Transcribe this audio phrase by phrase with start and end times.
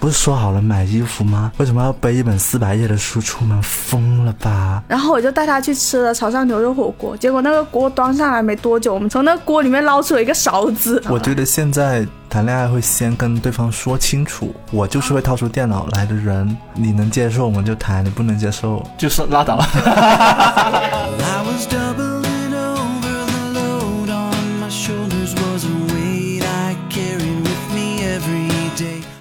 [0.00, 1.52] 不是说好了买衣服吗？
[1.58, 3.60] 为什么要背一本四百页的书出门？
[3.62, 4.82] 疯了吧！
[4.88, 11.02] 然后我就带他去吃了潮汕牛肉火锅，结果那个锅端上来没多久，我们从那个锅里面捞出了一个勺子。
[11.10, 19.62] 我觉得现在谈恋爱会先跟对方说清楚，我就是会掏出电脑来的人，你能接受我们就谈，你不能接受就是拉倒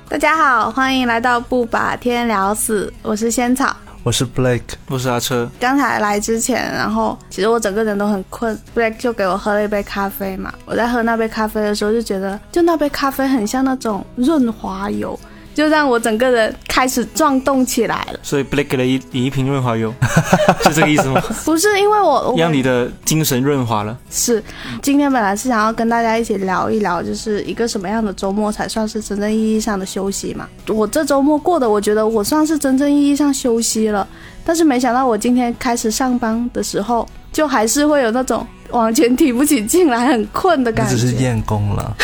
[0.10, 3.76] 大家好，欢迎来到不把天聊死，我是仙草。
[4.02, 10.52] 我是 Blake，我是阿车，刚才来之前，然后其实我整个人都很困，Blake 就给我喝了一杯咖啡嘛。
[10.66, 15.18] 我在喝那杯咖啡的时候，就觉得就那杯咖啡很像那种润滑油，
[15.60, 18.20] 就让我整个人开始转动起来了。
[18.24, 19.94] 所以 Blake 给你一瓶润滑油，
[20.64, 21.22] 是这个意思吗？
[21.44, 23.98] 不是因为我我让你的精神润滑了。
[24.10, 24.42] 是
[24.82, 30.48] 今天本来是想要跟大家一起聊一聊，就是一个什么样的周末才算是真正意义上的休息嘛。
[30.70, 34.08] 我这周末过的，我觉得我算是真正意义上休息了，
[34.46, 40.96] 但是没想到我今天开始上班的时候，就还是会有那种往前提不起劲来，很困的感觉。
[40.96, 41.96] 只是验功了。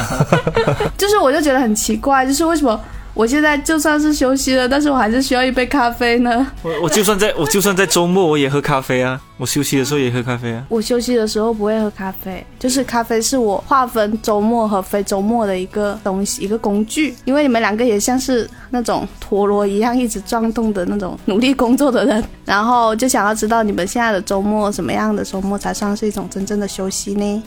[0.96, 2.78] 就是我就觉得很奇怪，就是为什么
[3.12, 6.46] 我现在就算是休息了，但是我还是需要一杯咖啡呢？
[6.62, 10.64] 我我就算在我就算在周末我也喝咖啡啊，我休息的时候也喝咖啡啊。
[10.68, 17.14] 我休息的时候不会喝咖啡，就是咖啡是我划分周末和非周末的一个东西，一个工具。
[17.24, 27.42] 因为你们两个也像是那种陀螺一样一直转动的那种努力工作的人，然后就想要知道你们现在的周末什么样的周末才算是一种真正的休息呢？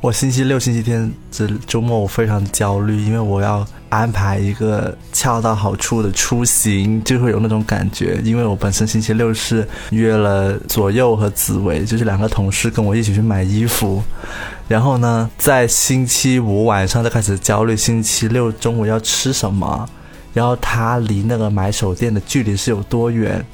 [0.00, 8.20] 我星期六、星期天这周末我非常焦虑，因为我要安排一个恰到好处的出行，就会有那种感觉。
[8.24, 14.02] 因为我本身星期六是约了左右和紫薇，就是两个同事跟我一起去买衣服，
[14.66, 19.88] 然后呢，在星期五晚上就开始焦虑，星期六中午要吃什么。
[20.32, 23.44] 然后它离那个买手店的距离是有多远？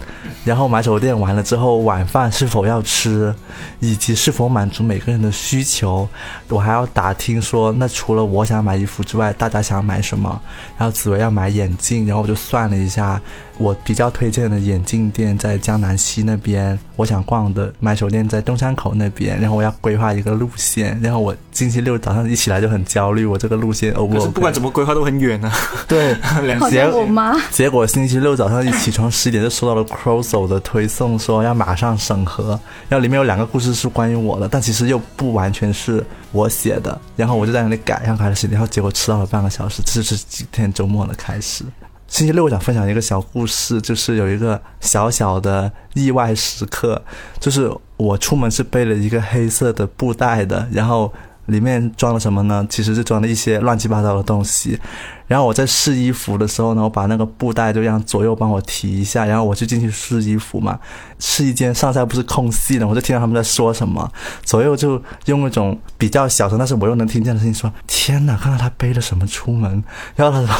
[0.44, 3.34] 然后买手店完了之后，晚饭是否要吃，
[3.80, 6.08] 以及是否满足每个人的需求，
[6.48, 10.40] 我还要打听说，那除了我想买衣服之外，大家想买什么？
[10.78, 13.20] 然后紫薇要买眼镜，然后我就算了一下，
[13.58, 25.52] 我比较推荐的眼镜店在江南西那边，我想逛的买手店在东山口那边，然后我要规划一个路线，然后我星期六早上一起来就很焦虑，我这个路线 O 不不管怎么规划都很远啊，
[25.88, 26.14] 对，
[26.46, 27.36] 两好像我妈。
[27.50, 32.50] 结果星期六早上一起床十点就收到了 Crosso 的推送，说要马上审核，
[32.88, 41.64] 然后里面有两个故事是关于我的，但其实又不完全是我写的，然后我就在那里改，然后改了十点，然后结果迟到了半个小时，这就是今天周末的开始。
[42.06, 47.02] 星期六我想分享一个小故事，就是有一个小小的意外时刻，
[47.40, 51.12] 就是我出门是背了一个黑色的布袋的，然后
[51.48, 52.64] 里面装了什么呢？
[52.70, 54.78] 其实是装了一些乱七八糟的东西。
[55.26, 60.78] 然后我在试衣服的时候呢，我把那个布袋就让左右帮我提一下，然后我就进去试衣服嘛。
[61.18, 64.10] 试衣间上下不是空隙的，我就听到他们在说什么，
[64.42, 69.82] 左右就用那种比较小声，但是我又能听见的声音说：“天哪，看到他背了什么出门？”
[70.16, 70.54] 然后他说。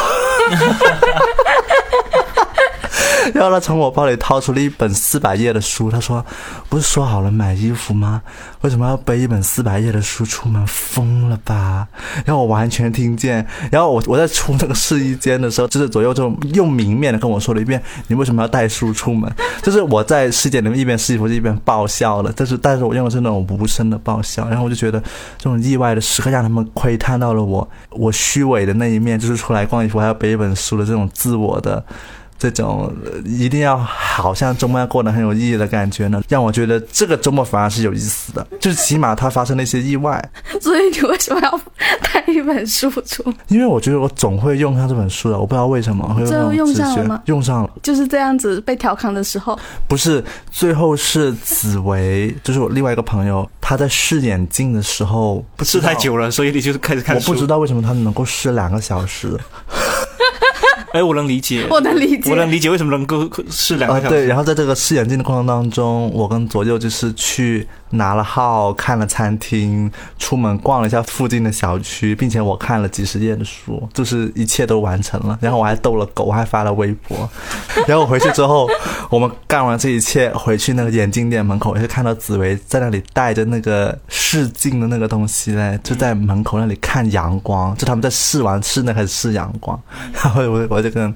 [3.35, 6.25] 然后他从我包里掏出了一本四百页的书，他说
[6.69, 8.23] ：“不是说好了买衣服吗？
[8.63, 10.65] 为什么要背一本四百页的书出门？
[10.67, 11.87] 疯了吧！”
[12.25, 19.31] 然后我完全听见，然后我我在出那个试衣间的时候，就是左右就又明面的跟我说了一遍：“你为什么要带书出门？”
[19.63, 25.01] 就是我在试衣间里面一边试衣服就一边爆笑了，但是但是我用的是那种无声的爆笑，然后我就觉得
[25.37, 31.85] 这种意外的时刻让他们窥探到了我我虚伪的那一面，就是出来逛衣服还要背一本书的这种自我的。
[32.39, 40.23] 这种呃一定要好像周末要过得很有意义的感觉呢，让我觉得这个周末反而是有意思的，就是起码它发生了一些意外，
[40.61, 41.61] 所以你为什么要
[42.03, 43.23] 带一本书出？
[43.49, 47.23] 因为我觉得我总会用上这本书的，我不知道为什么最后用上了吗？
[47.27, 57.31] 用上了，就是这样子被调侃的时候，不是最后是紫薇，就是我另外一个朋友，他在试眼镜的时候不试太久了，所以你就是开始看书。
[57.31, 59.39] 我不知道为什么他能够试两个小时，
[60.93, 62.37] 哎，我能理解，我能理解我。
[62.37, 64.07] 能理解为什么能够试两个小时。
[64.07, 75.39] 啊对，然后在这个试眼镜的过程当中，我跟左右就是去拿了号，看了餐厅，出门逛了一下附近的小区，并且我看了几十页的书，就是一切都完成了。
[75.43, 77.29] 然后我还逗了狗，我还发了微博。
[77.87, 78.67] 然后我回去之后，
[79.11, 89.81] 我们干完这一切，回去那个眼镜店门口，就看到紫薇在那里带着那个试镜的那个东西嘞，就在门口那里看阳光，就他们在试完室内开始试阳光。
[90.13, 91.15] 然后我我就跟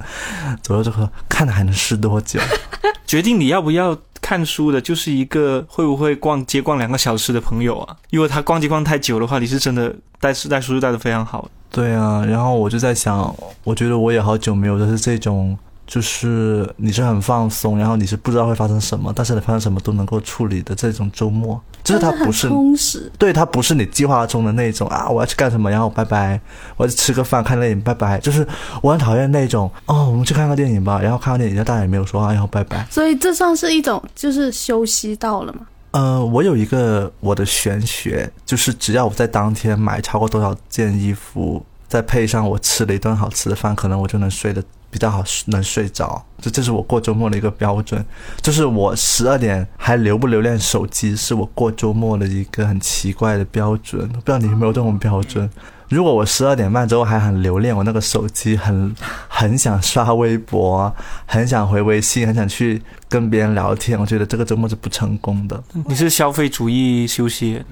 [0.63, 2.41] 左右就说，看的还能试多久？
[3.07, 7.97] 决定你要不要看书的，就是一个会不会逛街逛两个小时的朋友啊。
[8.11, 11.47] 如果他逛街逛太久的话，你是真的带带书就带的非常好。
[11.71, 13.35] 对啊，然后我就在想，
[13.65, 15.57] 我觉得我也好久没有就是这种，
[15.87, 23.11] 就是你是很放松，然后你是不知道会发生什么，但是你发生什么都能够处理的这种周末，就是它不是很充实。
[23.19, 26.41] 对，它不是你计划中的那种啊，我要去干什么，然后拜拜，
[26.77, 28.19] 我要去吃个饭、看电影，拜拜。
[28.21, 28.47] 就是
[28.81, 32.87] 我很讨厌那种哦，我们去看个电影吧，然后看完电影，然后大家也没有说话，然后拜拜。
[32.91, 35.67] 所以这算是一种就是休息到了嘛？
[35.91, 46.23] 呃，我有一个我的玄学，就是只要我在当天买超过多少件衣服，再配上我吃了一顿好吃的饭，可能我就能睡得比较好，能睡着。
[46.39, 48.05] 这这是我过周末的一个标准，
[48.43, 54.07] 就是我十二点还留不留恋手机，是我过周末的一个很奇怪的标准。
[54.07, 55.49] 不知道你有没有这种标准？
[55.93, 58.97] 如果我十二点半之后还很留恋我那个手机，很
[59.29, 60.91] 很想刷微博，
[61.27, 62.81] 很想回微信，很想去
[63.11, 65.63] 跟别人聊天，我觉得这个周末是不成功的。
[65.87, 67.63] 你是消费主义休息，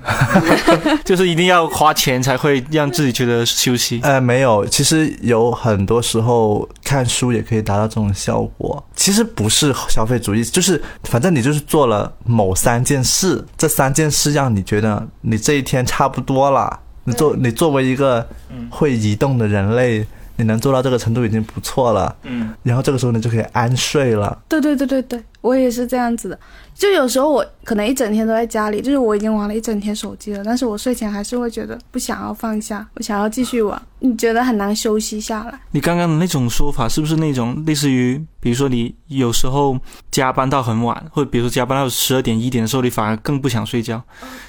[1.03, 4.01] 就是一定要花钱才会让自己觉得休息。
[4.03, 8.85] 呃，没有，其实有很多时候看书也可以达到这种效果。
[8.95, 16.81] 其实不是消费主义，就是反正你就是做了某三件事，这三件事让你觉得你这一天差不多了。
[17.05, 18.27] 你作你作为一个
[18.71, 20.07] 会移动的人类，
[20.37, 22.15] 你能做到这个程度已经不错了。
[22.23, 24.37] 嗯，然后这个时候你就可以安睡了。
[24.49, 26.39] 对对对对对，我也是这样子的。
[26.75, 35.61] 就有时候我可能一整天都在家里，就是我已经玩了一整天手机了，但是我睡前还是会觉得不想要放下，我想要继续玩，你觉得很难休息下来。
[35.73, 39.79] 你刚刚的那种说法是不是那种类似于，比如说你有时候
[40.11, 44.03] 加班到很晚，或者比如说加班到十二点一点的时候，你反而更不想睡觉，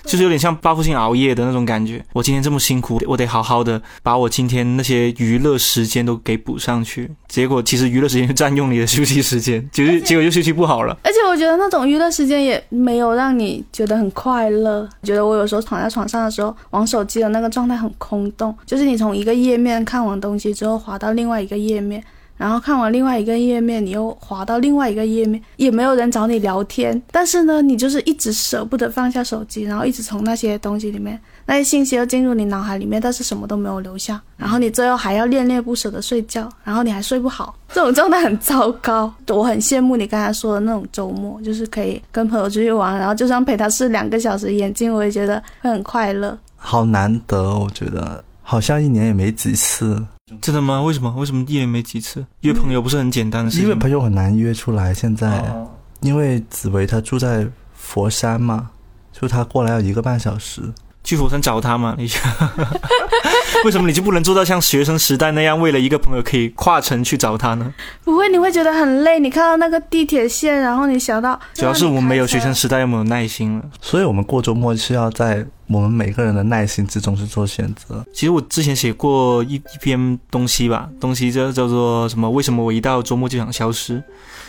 [0.05, 2.01] 就是有点像报复性熬夜的那种感觉。
[2.13, 7.11] 我今天这么辛苦，我得好好的把我今天那些娱乐时间都给补上去。
[7.27, 14.87] 结果其实娱乐时间就占用你的休息时间，结果结果就休息不好而且我觉得那种娱乐时间也没有让你觉得很快乐。
[15.03, 22.03] 觉得我有时候躺在床上的时候，玩手机的那个状态很空洞，就是你从一个页面看完东西之后，滑到另外一个页面。
[22.37, 39.13] 然后看完另外一个页面，你又滑到另外一个页面，也没有人找你聊天，但是呢，你就是一直舍不得放下手机，然后一直从那些东西里面，那些信息又进入你脑海里面，但是什么都没有留下，然后你最后还要恋恋不舍的睡觉，然后你还睡不好，这种状态很糟糕。
[39.27, 46.37] 我很羡慕你刚才说的那种周末，就是可以跟朋友出去玩，然后就算陪他睡两个小时眼镜，我也觉得会很快乐。
[46.55, 50.05] 好难得哦，我觉得好像一年也没几次，
[50.41, 50.81] 真的吗？
[50.81, 51.11] 为什么？
[51.17, 52.23] 为什么一年没几次？
[52.41, 53.65] 约朋友不是很简单的事情？
[53.65, 54.93] 因为朋友很难约出来。
[54.93, 55.67] 现在，哦
[56.01, 58.71] 因为紫薇她住在佛山嘛，
[59.11, 60.61] 就她过来要一个半小时。
[61.03, 61.95] 去佛山找他吗？
[61.97, 62.09] 你
[63.65, 67.73] 为什么你就不能做到像学生时代那样，为了一个朋友可以跨城去找他呢？
[68.03, 69.19] 不会，你会觉得很累。
[69.19, 73.65] 你看到那个地铁线，然后你想到，主要是我们没有学生时代，又没有耐心了。
[73.79, 78.03] 所以我们过周末是要在我们每个人的耐心之中去做选择。
[78.13, 82.29] 其实我之前写过一一篇东西吧，东西叫叫做什么？
[82.29, 84.01] 为什么我一到周末就想消失？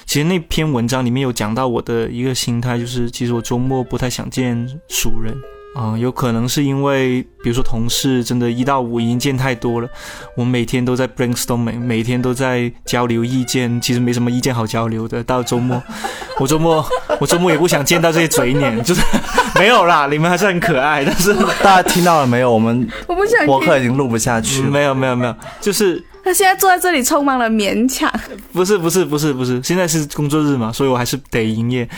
[0.06, 5.36] 其实那篇文章里面有讲到我的一个心态，就是其实我周末不太想见熟人。
[5.74, 9.88] 啊、有可能是因为，比如说同事真的一到五已经见太多了，
[10.36, 15.22] 我们每天都在 brainstorming，每天都在交流意见，其实没什么意见好交流的。
[15.24, 15.82] 到周末，
[16.38, 16.84] 我周末
[17.20, 19.02] 我周末也不想见到这些嘴脸，就是
[19.58, 22.52] 没有啦，你们还是很可爱，但是 大家听到了没有？
[22.52, 23.82] 我们 我不想播客已。
[23.82, 24.70] 经录不下去了。
[24.70, 28.08] 没有没有没有，就是他现在坐在这里充满了勉强。
[28.52, 31.88] 不是不是不是不是，现在是工作日嘛，所以我还是得营业。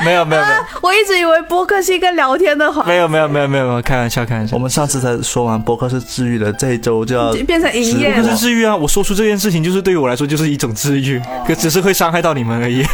[0.04, 4.60] 没有没有没有 我一直以为播客是一个聊天的环没有没有没有没有没有，开玩笑开玩笑我。
[4.60, 8.36] 们上次才说完播客是治愈的，这一周就要境，变成营业可是。
[8.36, 8.74] 治愈啊！
[8.74, 12.84] 我说出这件事情，就是对于我来说就是一种治愈，可只是会伤害到你们而已。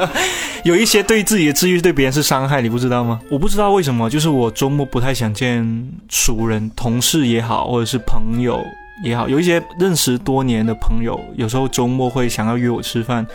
[0.64, 3.20] 有一些对自己的治愈，对别人是伤害，你不知道吗？
[3.30, 8.60] 我不知道为什么，就是我周末不太想见熟人，同事也好，或者是朋友
[9.04, 13.26] 也好，有一些认识多年的朋友，有时候周末会想要约我吃饭。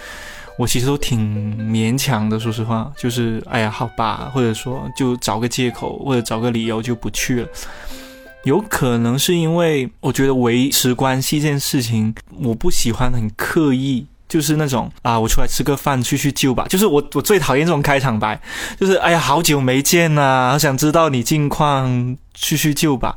[0.57, 1.19] 我其实都挺
[1.57, 7.47] 勉强的，说实话，就是哎呀，好吧，或者说就找个借口或者找个理由就不去了。
[8.43, 16.65] 有可能是因为我觉得维持关系这件事情，我不喜欢很刻意，就是那种啊，我出来吃个饭叙叙旧吧。
[16.67, 18.39] 就是我我最讨厌这种开场白，
[18.79, 23.15] 就是哎呀，好久没见呐、好想知道你近况，叙叙旧吧。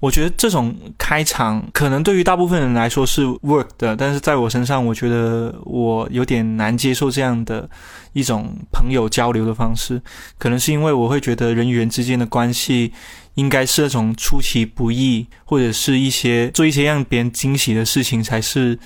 [0.00, 7.68] 我觉得这种开场可能对于大部分人来说是 work 的，但是在我身上，我觉得我有点难接受这样的
[8.12, 10.00] 一种朋友交流的方式。
[10.38, 12.92] 可能是因为我会觉得人与人之间的关系
[13.34, 18.78] 应该是那种出其不意，或者是一些做一些让别人惊喜的事情，才是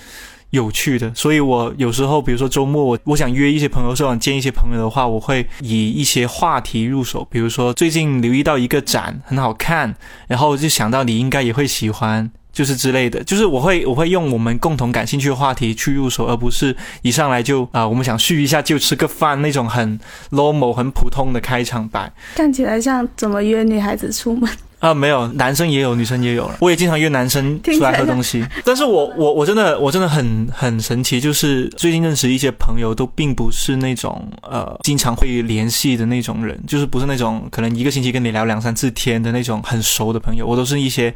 [0.53, 1.11] 有趣的。
[1.13, 9.95] 所以我有时候，比如说周末我我想约一些朋友，说想见一些朋友的话，我会以一些话题入手，比如说最近留意到一个展很好看，
[10.27, 12.31] 然后就想到你应该也会喜欢。
[12.53, 24.47] 就是之类的，就是我会我会用我们共同感兴趣的话题去入手，而不是一上来就啊、我们想续一下就吃个饭那种很 normal 很普通的开场白看起来像怎么约女孩子出门。
[24.83, 26.57] 啊，没有，男生也有，女生也有了。
[26.59, 41.15] 我也经常约男生出来喝东西， 但是我我我真的我真的很很神奇，就是最近认识一些朋友都并不是那种呃经常会联系的那种人，就是不是那种可能一个星期跟你聊两三次天的那种很熟的朋友，我都是一些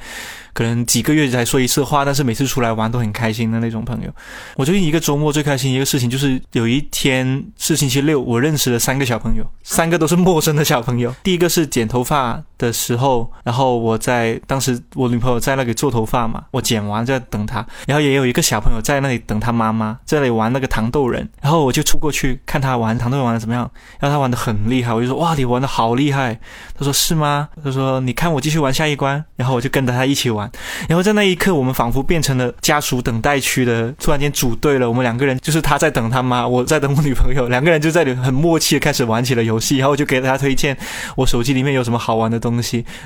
[0.54, 4.10] 可能几个月才说一次话，但是每次出来玩都很开心的那种朋友。
[4.56, 11.14] 我最近一个周末最开心一个事情就是有一天是星期六，我认识了三个小朋友，三个都是陌生的小朋友。
[11.22, 26.40] 第一个是剪头发的时候，然后我在当时我女朋友在那里做头发嘛，我剪完在等她，然后也有一个小朋友在那里等他妈妈，在那里玩那个糖豆人，然后我就出过去看他玩糖豆人玩的怎么样，然后他玩的很厉害，我就说哇你玩的好厉害，
[26.78, 27.50] 他说是吗？
[27.64, 30.50] 他说你看我继续玩下一关，然后我就跟着他一起玩。
[30.88, 34.88] 然后在那一刻，我们仿佛变成了家属等待区的，突然间组队了。
[34.88, 39.78] 我们两个人就是他在等他妈，我在等我女朋友，两个人就在里很默契的开始玩起了游戏。
[39.78, 40.78] 然后我就给他推荐
[41.16, 42.47] 我手机里面有什么好玩的东，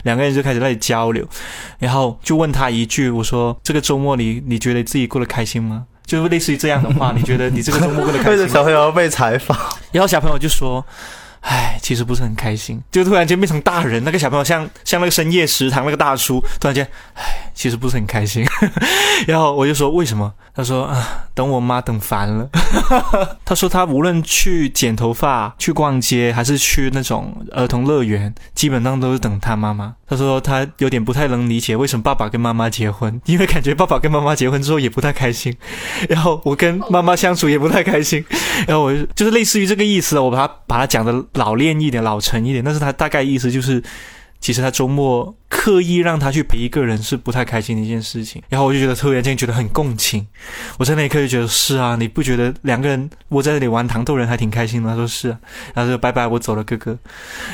[0.03, 1.27] 两个人就开始在那里交流。
[1.79, 5.85] 然后就问他一句，我说这个周末你你觉得自己过得开心吗？
[6.05, 8.47] 就是类似于这样的话，你觉得你这个周末过得开心吗？
[8.53, 9.57] 小朋友被采访，
[9.91, 10.85] 然后小朋友就说
[11.41, 18.43] ：“唉，其实不是很开心。”就突然间变成大人，那个小朋友像像那个深夜食堂那个大叔，突然间，唉，其实不是很开心。
[19.27, 22.49] 然后我就说：“为什么？”他说：“啊，等我妈等烦了。
[23.45, 29.93] ”他说他无论去剪头发、去逛街，还是去那种儿童乐园，基本上都是等他妈妈。
[30.07, 35.55] 他说他有点不太能理解为什么爸爸跟妈妈结婚，因为感觉爸爸跟妈妈结婚之后也不太开心，
[36.09, 38.25] 然后我跟妈妈相处也不太开心。
[38.67, 43.81] 然后我就是类似于这个意思，我把它把它讲的老练一点、老成一点，但是他大概意思就是，
[44.41, 48.41] 其实他周末刻意让他去陪一个人是不太开心的一件事情。
[48.49, 50.25] 然后我就觉得突然间觉得很共情，
[50.79, 54.89] 我在那一刻就觉得是啊，你不觉得两个人窝在那里玩糖豆人还挺开心吗？
[54.89, 55.39] 他说是啊，
[55.75, 56.97] 然后就拜拜，我走了，哥哥。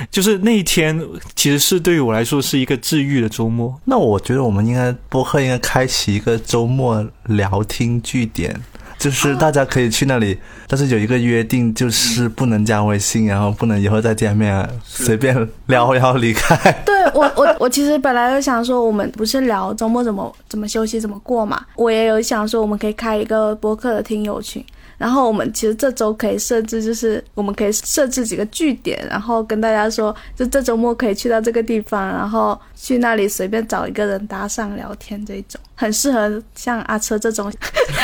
[0.10, 1.00] 就是那一天
[1.36, 3.78] 其实是对于我来说是一个治愈的周末。
[3.84, 8.58] 那我觉得我们应该播客应该开启一个周末聊天据点，
[8.98, 10.38] 就是大家可以去那里，
[10.68, 15.36] 但是有一个约定，就是不能加微信，然后不能以后再见面，随便
[15.68, 16.72] 聊然后离开。
[16.86, 24.64] 对我，我我其实本来就想说，我们不是聊周末怎么怎么休息怎么过嘛，我也有想说，我们可以开一个播客的听友群。
[24.98, 37.54] 然后我们其实这周可以设置，就是我们可以设置几个据点，然后跟大家说，就这周末可以去到这个地方，然后去那里随便找一个人搭上聊天，这种很适合像阿车这种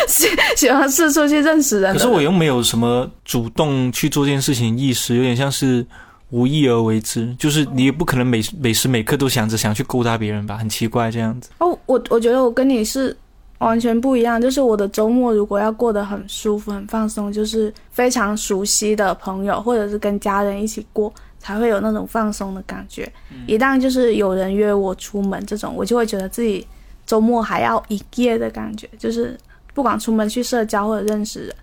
[0.07, 1.93] 喜喜欢 四处去认识人。
[1.93, 5.85] 可是我又没有什么主动去做这件事情意识，有点像是
[6.29, 11.49] 无意而为之，就是你也不可能每每时每刻都想着想去勾搭别人吧，很奇怪这样子。
[11.59, 13.15] 哦，我我觉得我跟你是
[13.59, 23.09] 完全不一样，就是我的周末如果要过得很舒服、很放松，就是非常熟悉的朋友或者是跟家人一起过，才会有那种放松的感觉。
[23.45, 26.65] 一旦就是有人约我出门这种，我就会觉得自己
[27.05, 29.37] 周末还要一夜的感觉，就是
[29.73, 31.55] 不管出门去社交或者认识人。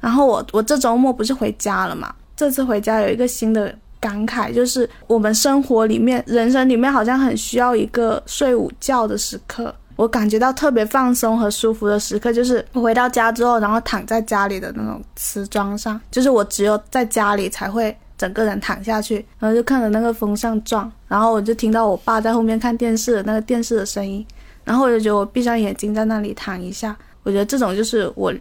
[0.00, 2.14] 然后我我这周末不是回家了嘛？
[2.36, 9.74] 这次回家有一个新的感慨，就是我们生活里面、人生里面好像很需要一个睡午觉的时刻。
[9.96, 24.24] 我感觉到特别放松和舒服的时刻，就是我回到家之后，然后躺在家里的那种瓷砖上，就是我只有在家里才会整个人躺下去，然后就看着那个风扇转，然后我就听到我爸在后面看电视的那个电视的声音，
[24.64, 26.94] 然后我就觉得我闭上眼睛在那里躺一下，
[27.26, 28.32] 我觉得这种就是我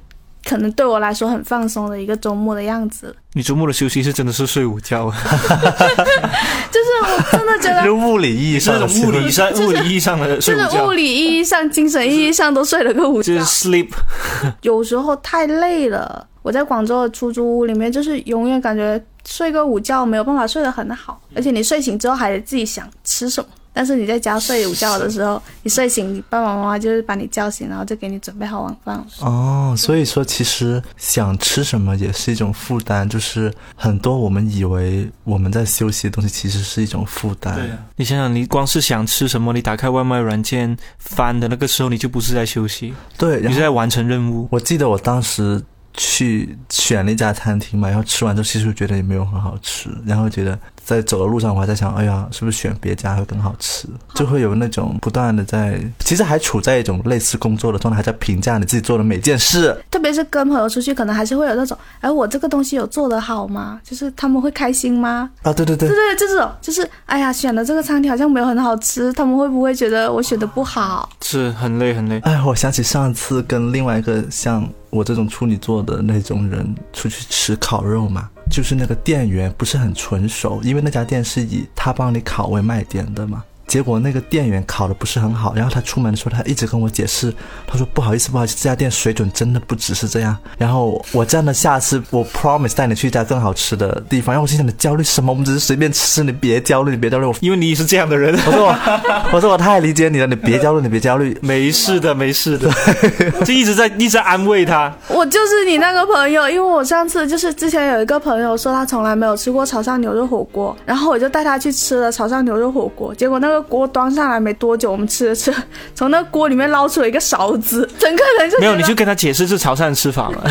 [0.47, 3.15] 可能对我来说很放松的一个周末的样子。
[3.33, 13.67] 你周末的休息是真的是睡午觉， 就是我真的觉得就物理意义上物理上物理意义上的睡午觉，就是物理意义上、 精神意义上都睡了个午觉就是。
[13.67, 13.89] sleep。
[14.61, 23.49] 有时候太累了，我在广州的出租屋里面，就是永远感觉睡个午觉没有办法睡得很好，而且你睡醒之后还得自己想吃什么。
[23.75, 29.05] 但是你在家睡午觉的时候，你睡醒，你爸爸妈妈就是把你叫醒，然后就给你准备好晚饭。
[29.20, 37.53] 哦，所以说其实想吃什么也是一种负担，就是很多我们以为我们在休息的东西，其实是一种负担。
[37.55, 44.48] 对啊，你想想，你光是想吃什么，你打开外卖软件翻的那个时候，你就不是在休息，对，你是在完成任务。
[44.50, 45.62] 我记得我当时
[45.97, 53.87] 去选了一家餐厅嘛，然后吃完之后其实觉得也没有很好吃，然后觉得在走的路上我还在想，哎呀，是不是选别家会更好吃？
[54.13, 59.75] 就会有那种不断的在，其实还处在一种类似工作的状态，还在评价你自己做的每件事。
[59.89, 63.79] 特别是跟朋友出去，可能还是会有那种，哎，我这个东西有做得好吗？
[63.83, 65.29] 就是他们会开心吗？
[65.41, 71.09] 啊，对对对对，对，就这种，就是哎呀，选的这个餐厅好像没有很好吃，他们会不会觉得我选的不好？
[71.21, 72.19] 是很累很累。
[72.19, 83.43] 哎，我想起上次跟另外一个像我这种处女座的那种人出去吃烤肉嘛，就是那个店员不是很纯熟，因为那家店是以他帮你烤为卖点的嘛。
[83.67, 87.34] 结果那个店员烤的不是很好，然后他出门的时候，他一直跟我解释，
[87.67, 90.36] 他说不好意思，不好意思，这家店水准真的不只是这样。
[90.57, 94.34] 然后我真的下次我 promise 带你去一家更好吃的地方。
[94.34, 95.31] 然后我心想你焦虑什么？
[95.31, 97.25] 我们只是随便吃，你别焦虑，你别焦虑。
[97.25, 98.75] 我因为你是这样的人，我说我
[99.34, 101.38] 我说我太理解你了，你别焦虑，你别焦虑。
[101.41, 102.72] 没事的，没事的，
[103.43, 104.93] 就一直在一直在安慰他。
[105.07, 115.53] 我就是你那个朋友，因为我上次就是之前有一个朋友说他从来没有吃过潮汕牛肉火锅，然后我就带他去吃了潮汕牛肉火锅，结果那个锅端上来没多久，我们吃着吃，
[115.95, 120.41] 从那锅里面捞出了一个勺子， 整个人就没有，你就跟他解释是潮汕吃法嘛。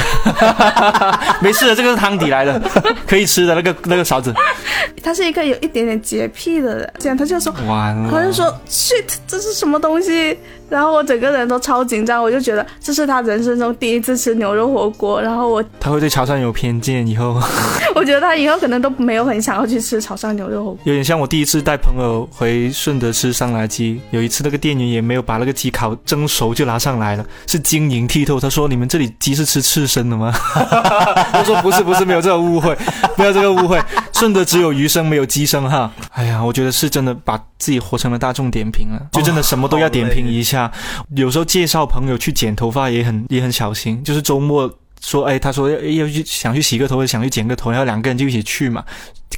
[1.41, 2.61] 没事的，这个是汤底来的，
[3.07, 4.33] 可以吃的那个那个勺子。
[5.03, 10.37] 他是一个有一点点洁癖的人，这样他就说，完了，他就说 shit，这是什么东西？
[10.71, 17.39] 然后我整个人都超紧张，我就觉得这是他人生中第一次吃牛肉火锅，然后我他会对潮汕有偏见，以后
[17.95, 20.79] 我觉得他以后可能都没有很想要去吃潮汕牛肉火锅。
[20.85, 28.41] 有点像我第一次带朋友回顺德吃上来鸡，有一次那个店员也没有把那个鸡烤蒸熟就拿上来了，是晶莹剔透。
[28.41, 30.33] 他说：“你们这里鸡是吃刺身的吗？”
[31.35, 32.77] 我说：“不是，不是，没有这个误会，
[33.17, 33.81] 没有这个误会。
[34.13, 40.71] 顺德只有鱼生，没有鸡生哈。”哎呀，我觉得是真的把自己活成了大众点评了，就真的什么都要点评一下。
[41.17, 44.71] 有时候介绍朋友去剪头发也很也很小心，就是周末
[45.05, 48.85] 说，哎，他说要要去想去洗个头，想去剪个头，然后两个人就一起去嘛。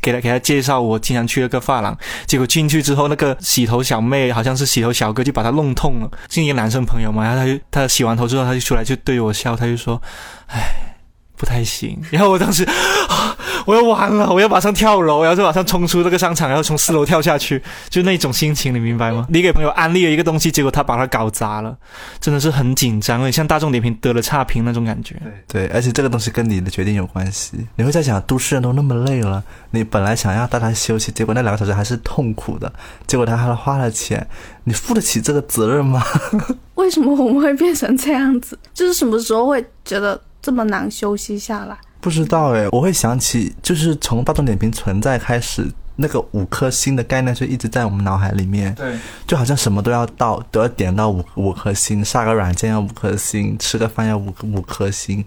[0.00, 1.96] 给他给他介绍，我经常去那个发廊，
[2.26, 6.10] 结果进去之后，那个洗头小妹好像是洗头小哥，就把他弄痛了。
[6.30, 10.00] 是一个男生朋友嘛，然后他就他洗完头之后，他就出来就对我笑，他就说，
[10.46, 10.95] 哎。
[11.36, 19.26] 不太行， 然后我当时，啊我要完了，我要马上跳楼，然后就马上冲出这个商场，然后从四楼跳下去，就那种心情，你明白吗？
[19.28, 21.76] 你给朋友安利了一个东西，结果他把它搞砸了，
[22.20, 25.16] 真的是很紧张，有点像大众点评得了差评那种感觉。
[25.48, 27.58] 对，而且这个东西跟你的决定有关系。
[27.74, 32.72] 你会在想，都市人都那么累了，你本来想要带他休息，结果那两个小时还是痛苦的，
[33.08, 34.24] 结果他还花了钱，
[34.62, 36.04] 你负得起这个责任吗？
[36.76, 38.56] 为什么我们会变成这样子？
[38.72, 41.76] 就是什么时候会觉得这么难休息下来？
[42.00, 48.72] 不知道哎，我会想起，就是从大众点评存在开始，那个五颗星的概念就一直在我们脑海里面。
[48.76, 55.24] 对，就好像什么都要到，都要点到五五颗星，下个软件要五颗星，吃个饭要五五颗星。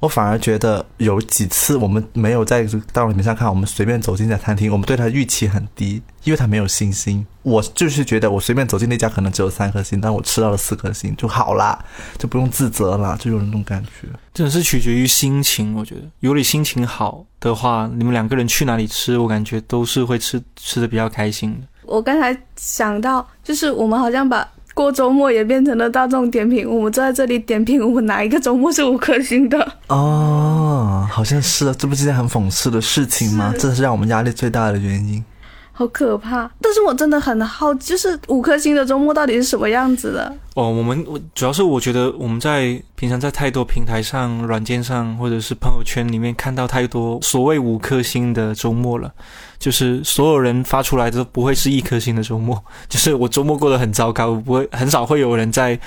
[0.00, 7.26] 我反而觉得有几次我们没有在大众点评上看，我们随便走进一家餐厅，我们对它预期很低，因为它没有信心。
[7.42, 11.82] 我就是觉得我随便走进那家可能只有三颗星，但我吃到了四颗星就好啦，
[12.18, 14.08] 就不用自责了，就有那种感觉。
[14.34, 21.66] 真的是取决于心情，我觉得，如果你心情好的话，你们两个人去哪里吃，我感觉都是会吃吃的比较开心的。
[21.82, 29.72] 我刚才想到，就是我们好像把过周末也变成了大众点评，我们坐在这里点评我们哪一个周末是五颗星的。
[29.86, 33.54] 哦，好像是，这不是件很讽刺的事情吗？
[33.56, 35.24] 这是让我们压力最大的原因。
[35.76, 36.48] 好可怕！
[36.60, 40.32] 但是我真的很好，就是五颗星的周末到底是什么样子的？
[40.54, 49.12] 哦，我们我主要是我觉得我们在平常在太多平台上、软件上或者是朋友圈里面看到太多所谓五颗星的周末了，
[49.58, 55.78] 就是所有人发出来的都不会是一颗星的周末， 就是我周末过得很糟糕，不会很少会有人在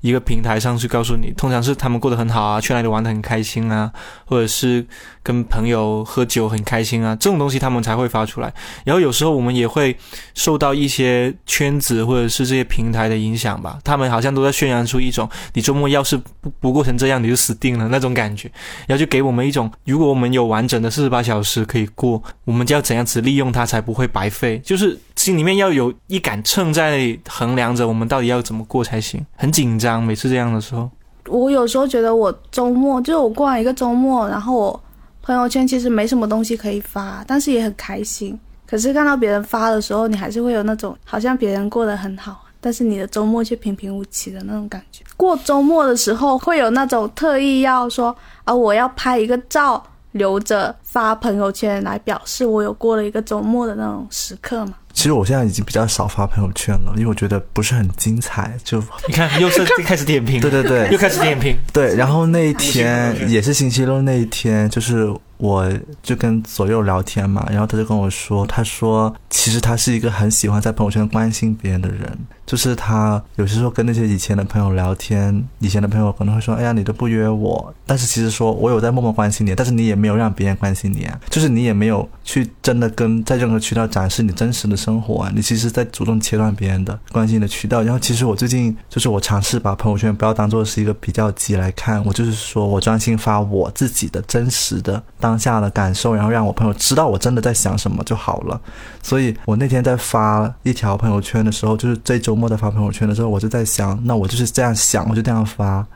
[0.00, 3.92] 一个平台上去告诉你，通常是他们过得很好啊，去哪里玩得很开心啊，
[4.24, 4.84] 或者是
[5.22, 8.52] 跟朋友喝酒很开心啊，这种东西他们才会发出来。
[8.84, 9.96] 然后有时候我们也会
[10.34, 16.20] 受到一些圈子或者是这些平台的影响吧，他们好像都在渲染出一种你周末要是
[16.60, 18.50] 不不过成这样你就死定了那种感觉，
[18.86, 30.90] 然后就给我们一种，如果我们有完整的四十八小时可以过，我们就要怎样子利用它才不会白费，就是心里面要有一杆秤在衡量着我们到底要怎么过才行，很紧张，每次这样的时候。
[31.28, 34.84] 我有时候觉得我周末就是我过完一个周末，然后我
[35.22, 38.40] 朋友圈其实没什么东西可以发，但是也很开心。
[38.66, 45.04] 可是看到别人发的时候，你还是会有那种好像别人过得很好，但是你的周末却平平无奇的那种感觉。
[45.18, 54.72] 过周末的时候会有那种特意要说啊，我要拍一个照留着发朋友圈来表示我有过了一个周末的那种时刻嘛。
[54.94, 58.56] 其实我现在已经比较少发朋友圈了，因为我觉得不是很精彩。
[58.62, 61.56] 就你看，又是开始点评， 对对对又开始点评。
[61.72, 65.70] 对，然后那一天也是星期六那一天，就是我
[66.02, 87.82] 就跟左右聊天嘛，然后他就跟我说，他说其实他是一个很喜欢在朋友圈关心别人的人，就是他有些时候跟那些以前的朋友聊天，以前的朋友可能会说，哎呀你都不约我，但是其实说我有在默默关心你，但是你也没有让别人关心你啊，就是你也没有去真的跟在任何渠道展示你真实的生活啊，你其实在主动切断别人的关心的渠道。
[87.82, 98.60] 然后其实我最近就是我尝试把朋友圈不要当做是一个比较级来看，我就是说我专心发我自己的真实的当下的感受，然后让我朋友知道我真的在想什么就好了。
[99.02, 105.86] 所以我那天在发一条朋友圈的时候，就是这周末在发朋友圈的时候，我就在想，那我就是这样想，我就这样发。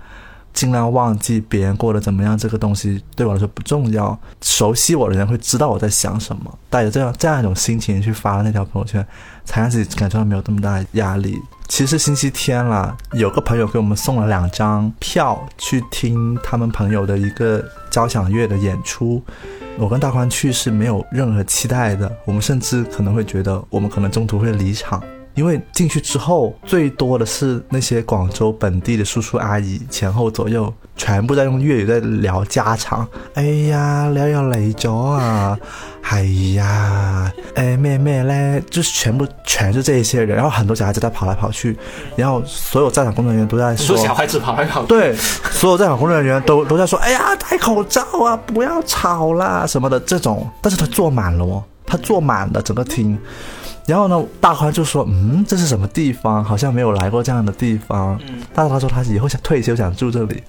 [0.58, 4.18] 尽量忘记别人过得怎么样，这个东西对我来说不重要。
[4.42, 9.06] 熟悉我的人会知道我在想什么，带着这样这样一种心情去发那条朋友圈，
[9.44, 11.38] 才让自己感觉到没有那么大的压力。
[11.68, 19.22] 其实星期天了，有个朋友给我们送了两张票去听他们朋友的一个交响乐的演出。
[19.78, 25.00] 我跟大宽去是没有任何期待的，我们甚至可能会觉得我们可能中途会离场。
[25.38, 33.06] 因为进去之后，最多的是那些广州本地的叔叔阿姨，前后左右全部在用粤语在聊家常。
[33.34, 35.56] 哎呀，你又嚟咗啊！
[36.02, 36.24] 哎
[36.56, 41.78] 呀，哎咩咩嘞，就是全部全是这一些人，然后很多小孩子在跑来跑去，
[42.16, 45.14] 然后所有在场工作人员都在说，说小孩子跑来跑去，对，
[45.52, 53.16] 所有在场工作人员都都在说，哎呀，戴口罩啊，不要吵啦什么的这种，但是他坐满了哦，他坐满了整个厅。
[53.88, 56.44] 然后呢，大宽就说：“嗯，这是什么地方？
[56.44, 60.42] 好像没有来过这样的地方。”嗯，大宽说他以后想退休，想住这里。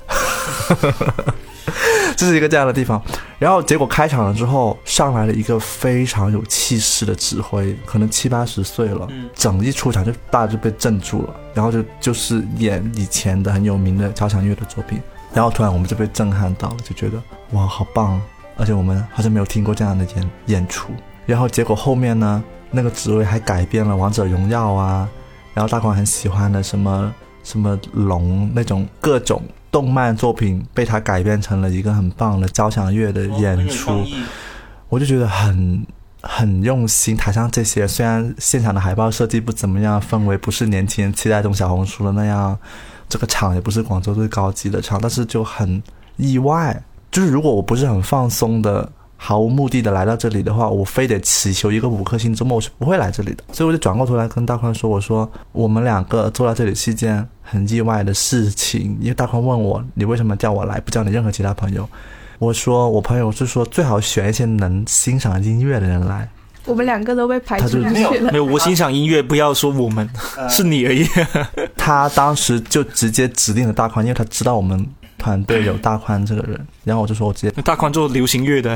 [2.18, 3.02] 这是一个这样的地方。
[3.38, 11.34] 然后结果开场了之后，上来了一个非常有气势的指挥，可能七八十岁了，整一出场就大家就被镇住了。
[11.54, 15.00] 然后就就是演以前的很有名的交响乐的作品。
[15.34, 17.18] 然后突然我们就被震撼到了，就觉得
[17.52, 18.22] 哇，好棒！
[18.58, 20.92] 而且我们好像没有听过这样的演演出。
[21.26, 22.44] 然后结果后面呢？
[22.72, 25.10] 那个职位还改变了《王者荣耀》啊，
[25.54, 34.06] 然后大宽很喜欢的什么什么龙那种各种动漫作品，被他改编成了一个很棒的交响乐的演出，
[34.88, 35.86] 我就觉得很
[36.22, 37.18] 很用心。
[37.18, 42.58] 台上这些虽然现场的海报设计不怎么样，氛围不是年轻人期待中小红书的那样，
[43.08, 45.82] 这个场也不是广州最高级的场，但是就很
[46.18, 46.80] 意外。
[47.12, 48.92] 就是如果我不是很放松的。
[49.22, 53.44] 毫无目的的来到这里的话，我非得祈求一个五颗星周末，我是不会来这里的。
[53.52, 61.88] 所以我就转过头来跟大宽说：“我说我们两个坐在这里是一件很意外的事情。”因为大宽问我：“你为什么叫我来，不叫你任何其他朋友？”
[62.40, 66.30] 我说：“我朋友是说最好选一些能欣赏音乐的人来。”
[66.66, 68.32] 我们两个都被排出去没有了。
[68.32, 70.08] 没有，我欣赏音乐，不要说我们，
[70.50, 71.06] 是你而已。
[71.76, 74.88] 他当时就直接指定了大宽，因为他知道我们
[75.20, 76.60] 团队有大宽这个人。
[76.84, 78.76] 然后我就说：“我直接大宽做流行乐的。”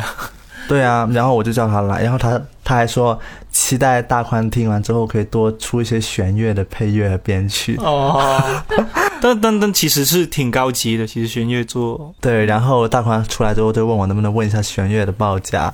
[0.70, 3.20] 对啊，然后我就叫他来，然后他他还说
[3.52, 7.76] 期待大宽听完之后可以多出一些弦乐的配乐和编曲。
[7.80, 8.42] 哦，
[9.22, 15.74] 但但但其实是挺高级的，其实弦乐做对，然后大宽出来之后就问我能不能问一下弦乐的报价，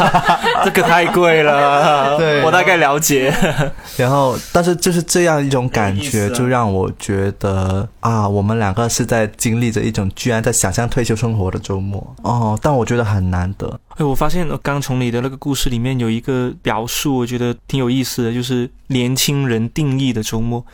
[0.64, 2.16] 这个太贵了。
[2.18, 3.32] 对我大概了解。
[3.96, 13.80] 然后但是就是这样一种感觉，就让我觉得啊，我们两个是在经历着一种居然在想象退休生活的周末哦，但我觉得很难得。
[13.96, 20.64] 哎，我发现刚从你的那个故事里面有一一个表述，我觉得挺有意思的，就是年轻人定义的周末，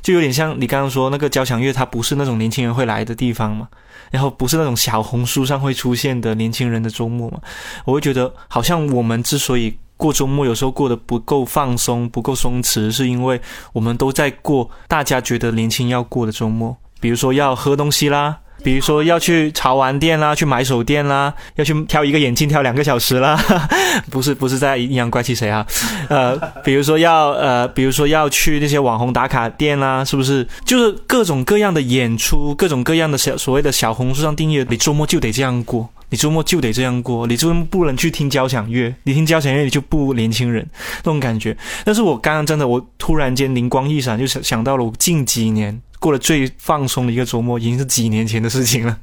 [0.00, 3.68] 就有点像你刚刚说那个交响乐，它不是那种年轻人会来的地方嘛，
[4.10, 7.40] 然后不是那种小红书上会出现的年轻人的周末嘛，
[7.84, 13.40] 我会觉得好像我们之所以过周末有时候过得不够放松、不够松弛，是因为
[13.72, 18.38] 我们都在过大家觉得年轻要过的周末，比如说要喝东西啦。
[18.62, 23.38] 比如说要去潮玩店啦，去买手店啦，要去挑一个眼镜挑两个小时啦，
[24.10, 25.66] 不是不是在阴阳怪气谁啊？
[26.08, 30.46] 呃，比如说要呃，比如说要去那些网红打卡店啦，是不是？
[30.64, 40.66] 就是各种各样的演出，各种各样的小所谓的小红书上定义，你周末就得这样过，你周末就得这样过，你周末不能去听交响乐，你听交响乐你就不年轻人
[40.98, 41.56] 那种感觉。
[41.84, 45.80] 但是我刚刚真的，我突然间灵光一闪，就想想到了我近几年。
[46.02, 48.98] 过了最放松的一个周末，已经是几年前的事情了。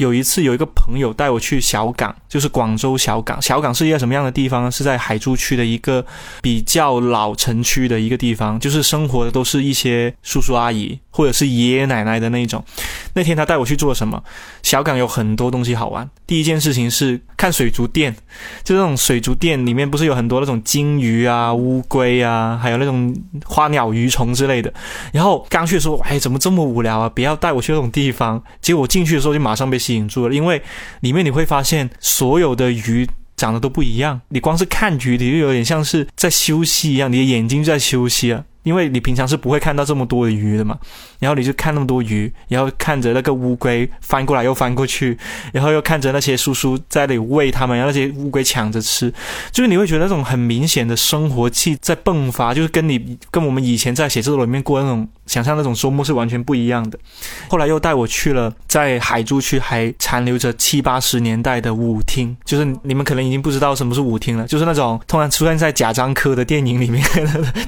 [0.00, 3.40] 有一次有一个朋友带我去小港，就是广州小港。
[3.40, 4.70] 小港是一个什么样的地方呢？
[4.70, 6.02] 是在海珠区的一个
[6.40, 12.64] 比较老城区的一个地方，就是生活的都是一些叔叔阿姨或者是爷爷奶奶的那种。
[13.12, 14.22] 那天他带我去做什么？
[14.62, 16.08] 小港有很多东西好玩。
[16.26, 18.16] 第一件事情是看水族店，
[18.64, 24.72] 就那种水族店里面不是有很多那种金鱼啊、乌龟啊，还有那种花鸟鱼虫之类的。
[25.12, 27.08] 然后刚去的时候，哎，怎么这么无聊啊？
[27.08, 28.42] 不要带我去那种地方。
[28.62, 30.62] 结果我进去的时候就马上被引住了，因为
[31.00, 34.20] 里面你会发现所有的鱼长得都不一样。
[34.28, 38.44] 你光是看鱼，你就有点像是在休息一样，你的眼睛就在休息啊。
[38.62, 40.78] 因为你平常是不会看到这么多的鱼的嘛，
[41.18, 45.16] 然后你就看那么多鱼，然后看着那个乌龟翻过来又翻过去，
[45.50, 49.10] 然后又看着那些叔叔在那里喂它们，然后那些乌龟抢着吃，
[49.50, 56.98] 就是你会觉得那种很明显的生活气在迸发，就是跟你跟我们以前在写字楼里面过那种想象那种周末是完全不一样的。
[57.48, 67.02] 后来又带我去了在海珠区还残留着七八十年代的舞厅，就是你们可能已经不知道什么是舞厅了，就是那种通常出现在贾樟柯的电影里面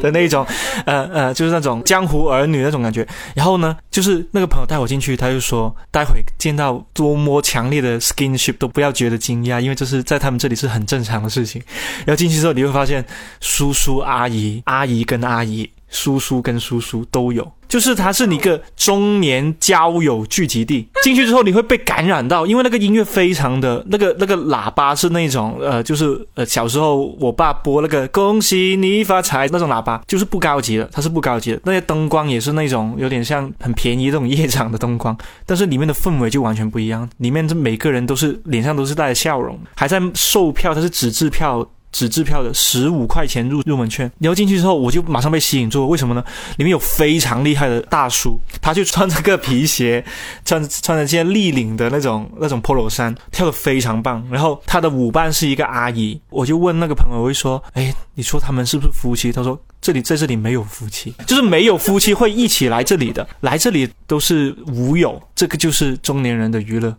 [0.01, 0.45] 的 那种。
[0.85, 3.07] 呃呃，就是那种江湖儿女那种感觉。
[3.35, 11.63] 然后呢，就是那个朋友带我进去，他就说，待会见到多么强烈的 skinship 都不要觉得惊讶，因为这是在他们这里是很正常的事情。
[12.05, 13.05] 然后进去之后，你会发现
[13.41, 17.49] 叔叔阿姨、阿姨跟阿姨、叔叔跟叔叔都有。
[17.69, 31.61] 就是它是一个中年交友聚集地，进去之后你会被感染到，因为那个音乐非常的那个那个喇叭是那种呃，就是呃小时候我爸播那个恭喜你发财那种喇叭，就是不高级的，它是不高级的。
[31.65, 41.67] 那些灯光也是那种有点像很便宜这种夜场的灯光，但是里面的氛围就完全不一样，里面这每个人都是脸上都是带着笑容，还在售票，它是纸质票。
[41.93, 46.25] 纸质票的十五块钱入入门券，然后进去之后我就马上被吸引住，为什么呢？
[46.57, 50.05] 里面有非常厉害的大叔，他就穿着个皮鞋，
[50.45, 54.27] 穿穿着件立领的那种那种 polo 衫，跳的非常棒。
[54.31, 59.31] 然后他的舞伴是一个阿姨，我就问那个朋友，我会说，哎，你说他们是不是夫妻？
[59.31, 66.97] 他说这里在这里没有夫妻，就是没有夫妻会一起来这里的，来这里都是舞友，这个就是中年人的娱乐。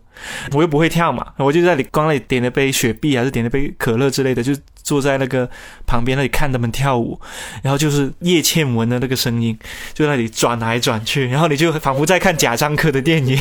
[0.52, 5.48] 我又不会跳嘛，我就在里光那里点了杯雪碧，还是点了杯可乐之类的，就坐在那个
[5.86, 7.18] 旁边那里看他们跳舞，
[7.62, 9.58] 然后就是叶倩文的那个声音，
[9.94, 13.36] 就那里转来转去，然后你就仿佛在看贾樟柯的电影，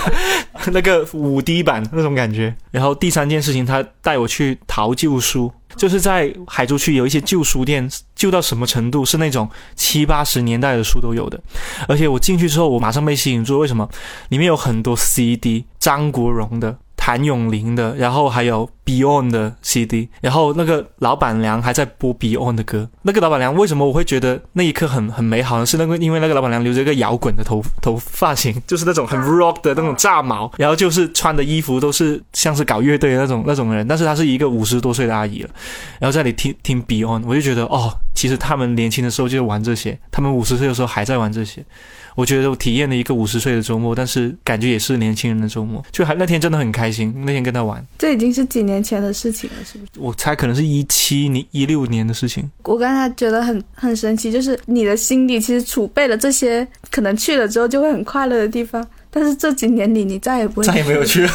[0.72, 2.56] 那个五 D 版那种感觉。
[2.70, 5.52] 然后第三件事情，他带我去淘旧书。
[5.76, 9.04] 就是在海珠区有一些旧书店，旧到什么程度？
[9.04, 11.40] 是那种七八十年代的书都有的。
[11.88, 13.58] 而且我进去之后，我马上被吸引住。
[13.58, 13.88] 为什么？
[14.28, 16.76] 里面有很多 CD，张国荣的。
[17.00, 22.86] 谭咏麟的，然后还有 Beyond 的 CD，然后那个老板娘还在播 Beyond 的歌。
[23.00, 25.64] 那个老板娘为什么我会觉得那一刻很很美好呢？
[25.64, 35.48] 是那个因为那个老板娘留着一个摇滚的头头发型，就是那种很 rock 的那种炸毛，然后就是穿的衣服都是像是搞乐队的那种那种人，但是她是一个五十多岁的阿姨了，
[35.98, 41.64] 然后在里听听 Beyond，我就觉得哦，其实他们年轻的时候就玩这些，他们五十岁的时候还在玩这些。
[42.14, 47.14] 我觉得我体验了一个五十岁的周末，但是感觉也是年轻人的周末，就还那天真的很开心。
[47.24, 49.92] 那天跟他玩，这已经是几年前的事情了，是不是？
[49.98, 52.50] 我猜可能是一七年、一六年的事情。
[52.64, 58.86] 我刚才觉得很很神奇，就是你的心里其实储备了这些，可能去了之后就会很快乐的地方。
[59.10, 61.30] 但是这几年里，你再也不会再也没有去了。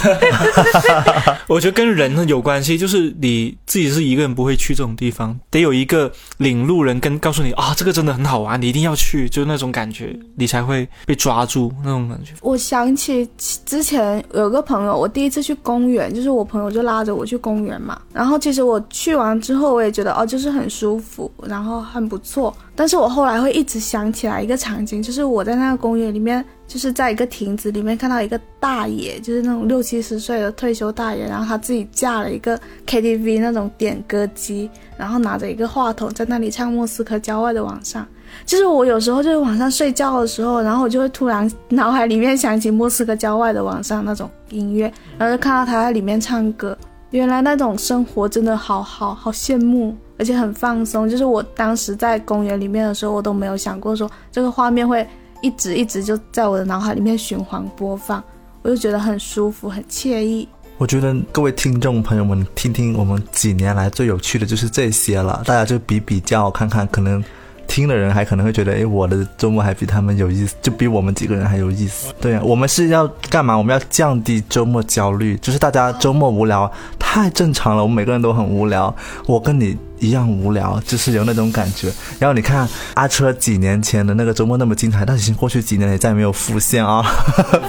[1.48, 12.34] 我觉得跟人有关系，就是你自己是一个人不会去这种地方，得有一个领路人跟告诉你啊，这个真的很好玩，你一定要去，就是那种感觉，你才会被抓住那种感觉。
[12.42, 13.28] 我想起
[13.66, 22.56] 之前有个朋友，我第一次去公园，就是我朋友就拉着我去公园嘛，然后其实我去完之后，我也觉得哦，就是很舒服，然后很不错。
[22.76, 38.04] 但是我后来会一直想起来一个场景，就是我在那个公园里面，就是在一个亭子里面看到一个大爷，就是那种六七十岁的退休大爷，然后他自己架了一个 KTV 那种点歌机，然后拿着一个话筒在那里唱《莫斯科郊外的晚上》。
[38.46, 46.78] 就是我有时候就是晚上睡觉的时候，然后我就会突然脑海里面想起《莫斯科郊外的晚上》那种音乐，然后就看到他在里面唱歌。
[47.12, 49.96] 原来那种生活真的好好好羡慕。
[50.18, 55.06] 而且很放松，就是我当时在公园里面的时候，我都没有想过说这个画面会
[55.42, 58.24] 一直一直就在我的脑海里面循环播放，
[58.62, 60.48] 我就觉得很舒服，很惬意。
[60.78, 67.24] 我觉得各位听众朋友们，听听我们几年来最有趣的就是这些了，大家就比比较看看，可能。
[67.76, 72.14] 听的人还可能会觉得，哎，我的周末还比他们有意思，就比我们几个人还有意思。
[72.22, 73.54] 对啊，我们是要干嘛？
[73.58, 78.96] 我们要降低周末焦虑，就是大家周末无聊，太正常了，我们每个人都很无聊，
[79.28, 81.92] 我跟你一样无聊，就是有那种感觉。
[82.18, 87.04] 然后你看阿车几年前的那个周末那么精彩，但已经过去几年了，也再也没有复现啊。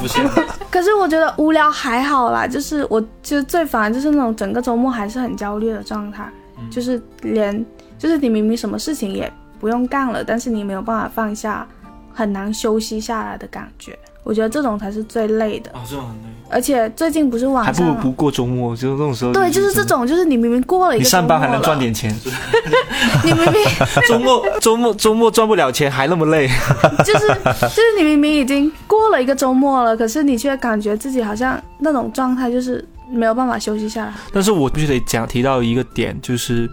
[0.00, 0.24] 不行，
[0.70, 6.30] 可是我觉得无聊还好啦，就是我就是最烦就是那种整个周末还是很焦虑的状态，
[6.70, 7.66] 就是连
[7.98, 11.66] 就是你明明什么事情也不用干了，但是你没有办法放下，
[12.12, 13.98] 很难休息下来的感觉。
[14.22, 19.32] 我觉得这种才是最累的，啊，这种很累，而且最近不是晚还不如不过周末，就是这种时候。
[19.32, 19.84] 对，就是这。
[19.84, 22.12] 种，就是你明明过了一你个上班还能赚点钱，
[23.22, 23.62] 你明明
[24.08, 26.48] 周末周末周末赚不了钱，还那么累。
[27.04, 34.12] 就是就是你明明已经过了一个周末了，可是你却感觉自己好像那种状态就是没有办法休息下来。
[34.32, 36.68] 但是我必须得讲提到一个点，就是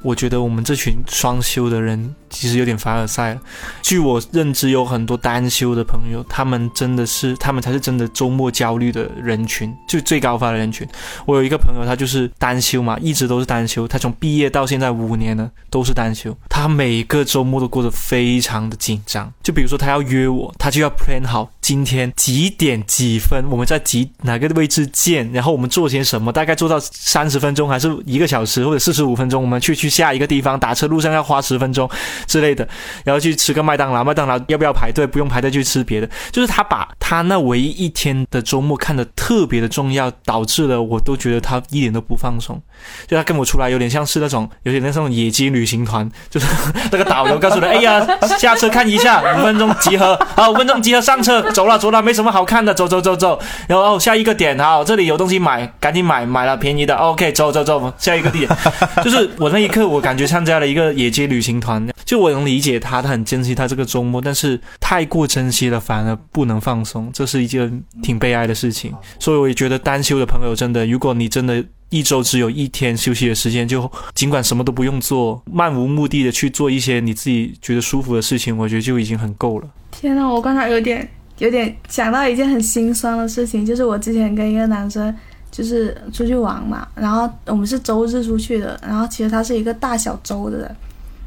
[0.00, 2.14] 我觉得我们这群双休的人
[2.44, 3.40] 其实有点凡尔赛了。
[3.80, 10.86] 据我认知，有很多单休的朋友，他们真的是他们才是真的周末焦虑的人群，就最高发的人群。
[11.24, 19.32] 我有一个朋友，他就是单休嘛，一直都是单休，他从毕业到现在五年呢都是单休，他每个周末都过得非常的紧张。
[19.42, 27.66] 就比如说他要约我，他就要 plan 好今天几点几分，我们在几哪个位置见，然后我们做些什么，大概做到三十分钟？
[27.66, 31.88] 还是一个小时或者四十五分钟，我们去去下一个地方，打车路上要花十分钟。
[32.26, 32.68] 之类的，
[33.02, 35.06] 然后去吃个麦当劳，麦当劳要不要排队？
[35.06, 42.60] 不用排队去吃别的，就是他把他那唯一一天的周末看得特别的重要，导致了我都觉得他一点都不放松。
[43.06, 46.46] 就他跟我出来有点像是那种有点那种野鸡旅行团，就是
[46.92, 48.06] 那个导游告诉他，哎呀，
[48.38, 53.38] 下车看一下，五分钟集合，好，五分钟集合上车，走了走了，没什么好看的，走走走走，
[53.68, 58.50] 然后哦下一个点，好，这里有东西买，赶紧买，买了便宜的，OK，走走走，下一个地点，
[59.04, 68.92] 就是我那一刻我感觉参加了一个野鸡旅行团，就我能理解他，他很珍惜他这个周末，但是太过珍惜了，反而不能放松，这是一件挺悲哀的事情。
[69.20, 79.68] 所以我也觉得单休的朋友真的，如果你真的一周只有一天休息的时间，就尽管什么都不用做，漫无目的的去做一些你自己觉得舒服的事情，我觉得就已经很够了。
[79.92, 85.14] 天呐，我刚才有点有点想到一件很心酸的事情，就是我之前跟一个男生
[85.50, 90.76] 就是出去玩嘛，然后我们是周日出去的，然后其实他是一个大小周的人，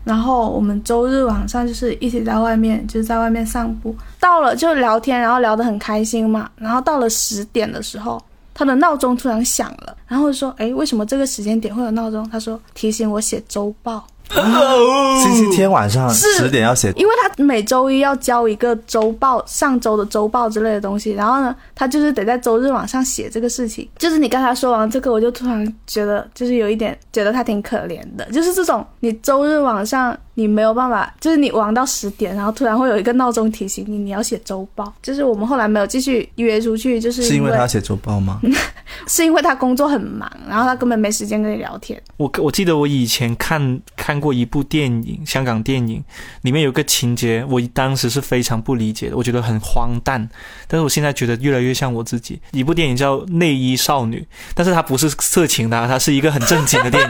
[0.03, 8.21] 然后我们周日晚上就是一起在外面，就是在外面散步，到了就聊天，然后聊得很开心嘛，然后到了十点的时候。
[8.59, 16.27] 他的闹钟突然响了，然后说：“诶，为什么这个时间点会有闹钟？”他说：“提醒我写周报。”星期天晚上是。
[16.33, 23.87] 十点要写，因为他每周一要交一个周报，上周的周报之类的东西，然后呢，他就是得在周日晚上写这个事情。
[23.97, 34.93] 就是你刚才说完这个，我就突然觉得，就是有一点觉得他挺可怜的，就是这种你周日晚上你没有办法，就是你玩到十点，然后突然会有一个闹钟提醒你你要写周报。
[35.01, 38.39] 就是我们后来没有继续约出去，就是是因为为他要写周报吗？
[39.07, 41.99] 是因为他工作很忙，然后他根本没时间跟你聊天。
[42.17, 46.03] 我我记得我以前看看过一部电影，香港电影，
[46.43, 50.29] 里面有个情节，我当时是非常不理解的，我觉得很荒诞，
[50.67, 52.39] 但是我现在觉得越来越像我自己。
[52.51, 54.19] 一部电影叫《内衣少女》，
[54.53, 57.09] 但是它不是色情的啊，它是一个很正经的电影。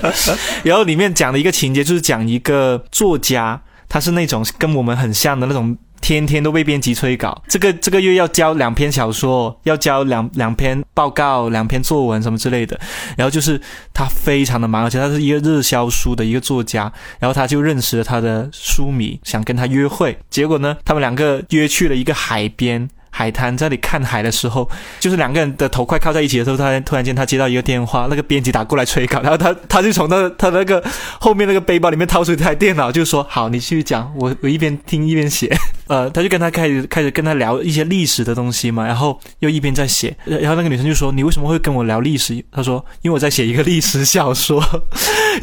[0.62, 5.76] 然后里面讲的一个情节就是讲一个个作家，他是那种跟我们很像的那种。
[6.02, 12.80] 天天都被编辑催稿，这个这个月要交两篇小说，要交两两篇报告、两篇作文什么之类的。
[13.18, 13.60] 然后就是
[13.92, 16.90] 他非常的忙，而且他是一个热销书的一个作家。
[17.18, 20.18] 然后他就认识了他的书迷，想跟他约会。
[20.30, 22.88] 结果呢，他们两个约去了一个海边。
[23.20, 24.66] 海滩在那里看海的时候，
[24.98, 30.82] 就是两个人的头快靠在一起的时候，突然突然间他接到一个电话，那个编辑打过来催稿，然后他他就从那他那个
[31.20, 35.54] 后面那个背包里面掏出一台电脑，就说：“好，你继续讲，我我一边听一边写。
[35.90, 44.64] ”呃，他就跟他开始开始跟他聊一些历史的东西嘛，然后又一边在写，然后那个女生就说：“你为什么会跟我聊历史？”他说：“因为我在写一个历史小说。”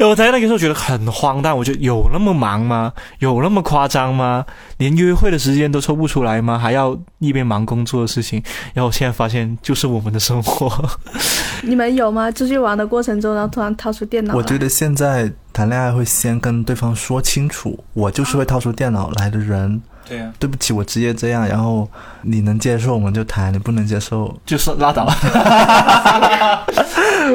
[0.00, 2.92] 后我在那个时候觉得很荒诞，我觉得有那么忙吗？
[3.20, 4.44] 有那么夸张吗？
[4.78, 6.58] 连约会的时间都抽不出来吗？
[6.58, 8.42] 还要一边忙工作的事情？
[8.72, 10.72] 然后我现在发现，就是我们的生活。
[11.62, 12.30] 你们有吗？
[12.30, 14.34] 出去玩的过程中，然后突然掏出电脑？
[14.34, 19.82] 我觉得现在谈恋爱会先跟对方说清楚，我就是会掏出电脑来的人。
[20.08, 21.86] 对啊，对不起，我直接这样，然后
[22.22, 25.06] 你能接受我们就谈，你不能接受，就是拉倒。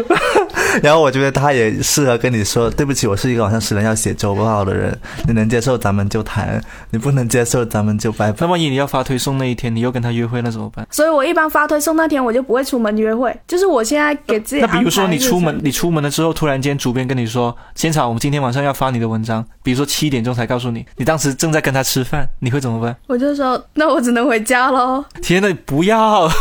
[0.82, 8.38] 然后我觉得他也适合跟你说，对不起，我是一个晚上十点要写周报的人，你能接受咱们就谈，你不能接受咱们就拜拜。
[8.42, 10.86] 那万一你要发推送那一天，你又跟他约会，那怎么办？
[10.90, 22.96] 所以我一般发推送那天我就不会出门约会，就是我现在给自己那比如说你出门，你出门了之后，突然间主编跟你说，现场，我们今天晚上要发你的文章，比如说七点钟才告诉你，你当时正在跟他吃饭，你会怎么办？
[23.08, 26.32] 我就说那我只能回家喽，天呐，不要，啊，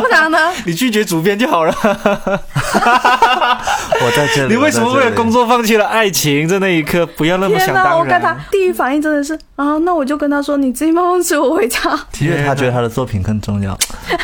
[0.00, 0.38] 不然呢？
[0.64, 1.74] 你拒绝主编就好了。
[4.00, 4.54] 我在这里。
[4.54, 5.42] 你为什么为了工作？
[5.46, 6.48] 放弃了爱情？
[6.48, 8.34] 在那一刻，不要那么想当我跟他。
[8.50, 11.78] 第一反应真的是啊，那我就跟他说你自己慢慢吃，我回家。
[12.20, 13.76] 因为他觉得他的作品更重要。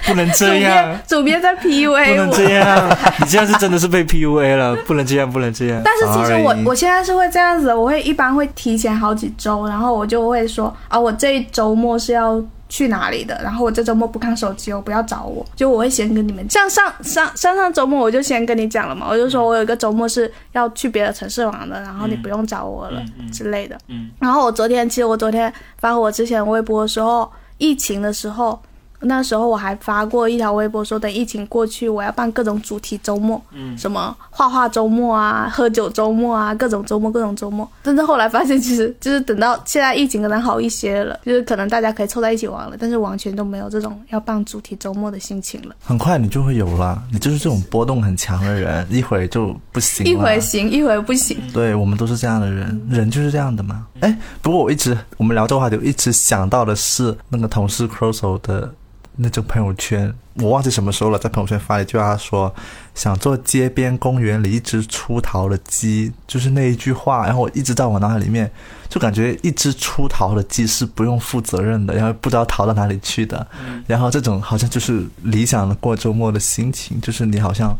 [0.06, 2.30] 不能这样 编，主编在 PUA 不能。
[2.30, 5.82] 这样， 你这样是真的是被 PUA 了，不能这样，不能这样。
[5.84, 16.48] 但是其实我我现在是会这样子，我会一般会提前好几周，然后我就会说啊，我这一周末是要去哪里的，然后我这周末不看手机哦，不要找我，就我会先跟你们。
[16.50, 23.02] 像上上上上周末我就先跟你讲了嘛，我就说我有一个周末是要去别的城市玩的，然后你不用找我了、
[23.32, 23.78] 之类的。
[23.88, 28.60] 嗯然后我昨天其实我昨天发我之前微博的时候，疫情的时候。
[29.00, 37.68] 那时候我还发过一条微博说，等疫情过去，我要办各种主题周末，嗯什么画画周末啊、喝酒周末啊，各种周末、各种周末。
[37.82, 45.74] 但是后来发现，其实就是等到现在疫情可能好一些了，就是可能大家可以凑在一起玩了，但是完全都没有这种要办主题周末的心情了。
[45.80, 50.04] 很快你就会有了，你就是这种波动很强的人，一会儿就不行。
[50.06, 51.38] 一会儿行，一会儿不行。
[51.52, 53.86] 对我们都是这样的人，人就是这样的嘛。
[54.00, 58.72] 哎，不过我一直我们聊这个话题，我一直想到的是那个同事 Crosso 的
[59.20, 62.54] 那种朋友圈，我忘记什么时候了，在朋友圈发了一句话说，
[62.94, 68.48] 想做街边公园里一只出逃的鸡，就是那一句话，然后我一直在我脑海里面，
[68.88, 73.44] 就感觉一只出逃的鸡是不用负责任的，然后不知道逃到哪里去的，
[73.88, 77.76] 然后这种好像就是理想的过周末的心情，就是你好像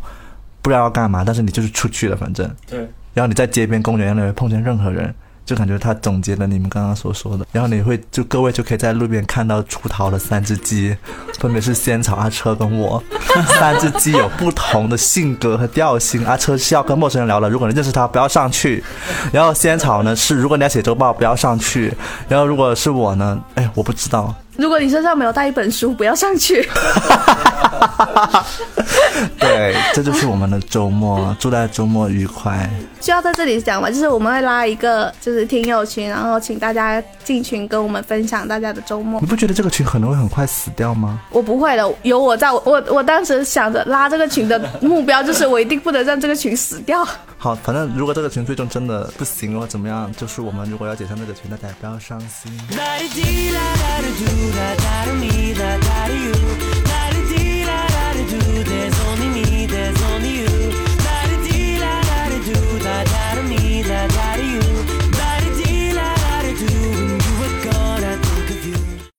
[0.61, 2.53] 不知道要干嘛，但是你就是出去了，反正。
[2.67, 2.79] 对，
[3.13, 5.15] 然后你在街边公园里面碰见任何人，
[5.49, 10.95] 就感觉他总结了你们刚刚所说的，然后你会就各位就可以在路边看到出逃的三只鸡，
[11.39, 13.03] 分别是仙草、阿车跟我。
[13.59, 18.83] 三只鸡有不同的性格和调性，阿车是要跟陌生人聊的，如果你认识他不要上去。
[19.31, 21.91] 然后仙草呢是如果你要写周报不要上去，
[22.27, 26.67] 然后如果是我呢，哎我不知道，如果你身上没有带一本书，不要上去。
[29.39, 32.69] 对，这就是我们的周末，祝大家周末愉快。
[32.99, 39.27] 需要在这里讲吗，就是我们会拉一个就是听友群，然后请大家进群跟我们分享大家的周末你。
[39.27, 41.21] 不觉得这个群可能会很快死掉吗？
[41.31, 47.07] 我不会的，有我在，我我我当时想着拉这个群的目标就是我一定不能让这个群死掉。
[47.37, 52.51] 好，反正如果这个群最终真的不行或怎么样，就是我们如果要解散这个群，大家也不要伤心。
[54.51, 56.78] that die to me, that die you.